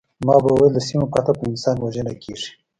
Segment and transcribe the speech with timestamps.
[0.25, 2.49] ما به ویل د سیمو فتح په انسان وژنه کیږي